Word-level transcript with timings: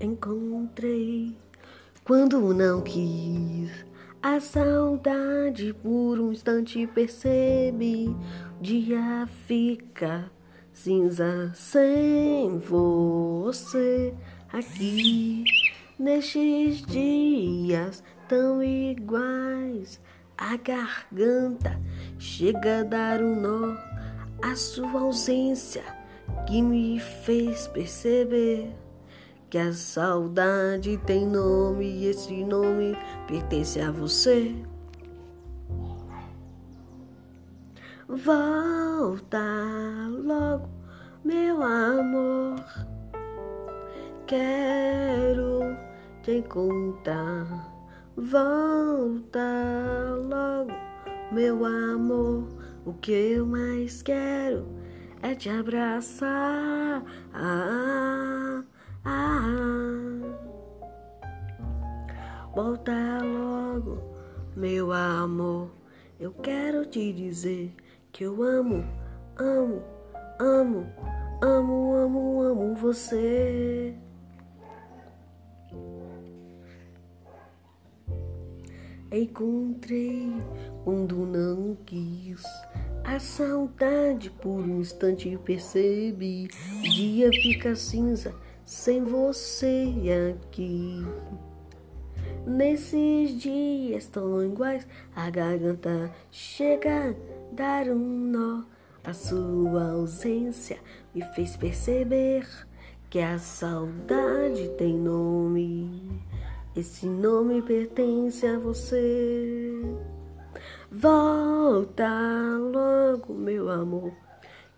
encontrei 0.00 1.36
quando 2.04 2.54
não 2.54 2.82
quis. 2.82 3.70
A 4.22 4.40
saudade 4.40 5.74
por 5.82 6.18
um 6.18 6.32
instante 6.32 6.86
percebi. 6.86 8.08
O 8.58 8.62
dia 8.62 9.26
fica 9.46 10.30
cinza 10.72 11.52
sem 11.54 12.58
você 12.58 14.14
aqui. 14.52 15.44
Nestes 15.98 16.82
dias 16.82 18.04
tão 18.28 18.62
iguais, 18.62 20.00
a 20.36 20.56
garganta 20.56 21.80
chega 22.18 22.80
a 22.80 22.84
dar 22.84 23.22
um 23.22 23.40
nó. 23.40 23.76
A 24.42 24.54
sua 24.54 25.00
ausência 25.00 25.82
que 26.46 26.60
me 26.60 27.00
fez 27.00 27.66
perceber 27.68 28.70
que 29.48 29.58
a 29.58 29.72
saudade 29.72 30.96
tem 31.06 31.26
nome 31.26 31.84
e 31.84 32.06
esse 32.06 32.44
nome 32.44 32.96
pertence 33.28 33.80
a 33.80 33.90
você. 33.90 34.54
Volta 38.08 39.38
logo, 40.08 40.68
meu 41.24 41.62
amor. 41.62 42.56
Quero 44.26 45.76
te 46.22 46.38
encontrar. 46.38 47.46
Volta 48.16 49.40
logo, 50.28 50.72
meu 51.32 51.64
amor. 51.64 52.48
O 52.84 52.92
que 52.94 53.12
eu 53.12 53.46
mais 53.46 54.02
quero 54.02 54.66
é 55.22 55.34
te 55.34 55.48
abraçar. 55.48 57.02
Ah, 57.34 57.85
Volta 62.56 63.22
logo, 63.22 63.98
meu 64.56 64.90
amor. 64.90 65.68
Eu 66.18 66.32
quero 66.32 66.86
te 66.86 67.12
dizer 67.12 67.74
que 68.10 68.24
eu 68.24 68.42
amo, 68.42 68.82
amo, 69.36 69.82
amo, 70.40 70.86
amo, 71.42 71.94
amo, 71.94 72.40
amo 72.40 72.74
você. 72.74 73.94
Encontrei 79.12 80.32
quando 80.82 81.26
não 81.26 81.76
quis 81.84 82.42
a 83.04 83.18
saudade 83.18 84.30
por 84.30 84.60
um 84.60 84.80
instante 84.80 85.38
percebi. 85.44 86.48
O 86.78 86.82
dia 86.84 87.28
fica 87.34 87.76
cinza 87.76 88.34
sem 88.64 89.04
você 89.04 89.92
aqui. 90.32 91.04
Nesses 92.46 93.40
dias 93.40 94.06
tão 94.06 94.40
iguais, 94.40 94.86
a 95.16 95.28
garganta 95.30 96.12
chega 96.30 97.10
a 97.10 97.14
dar 97.52 97.88
um 97.88 98.30
nó. 98.30 98.62
A 99.02 99.12
sua 99.12 99.90
ausência 99.90 100.78
me 101.12 101.22
fez 101.34 101.56
perceber 101.56 102.46
que 103.10 103.18
a 103.18 103.36
saudade 103.36 104.68
tem 104.78 104.94
nome. 104.94 106.22
Esse 106.76 107.06
nome 107.06 107.62
pertence 107.62 108.46
a 108.46 108.56
você. 108.60 109.82
Volta 110.88 112.08
logo, 112.60 113.34
meu 113.34 113.68
amor. 113.68 114.12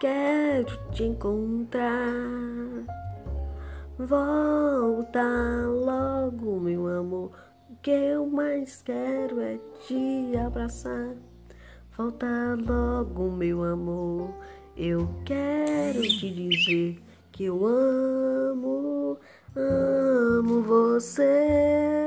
Quero 0.00 0.90
te 0.90 1.04
encontrar. 1.04 1.92
Volta 3.98 5.22
logo, 5.68 6.58
meu 6.58 6.88
amor. 6.88 7.01
Que 7.82 7.90
eu 7.90 8.26
mais 8.26 8.80
quero 8.80 9.40
é 9.40 9.58
te 9.88 10.36
abraçar. 10.38 11.16
Volta 11.96 12.56
logo, 12.64 13.28
meu 13.32 13.64
amor. 13.64 14.32
Eu 14.76 15.08
quero 15.24 16.00
te 16.00 16.30
dizer 16.30 17.02
que 17.32 17.46
eu 17.46 17.66
amo, 17.66 19.18
amo 19.56 20.62
você. 20.62 22.01